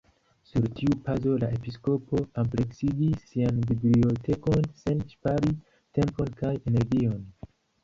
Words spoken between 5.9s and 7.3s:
tempon kaj energion.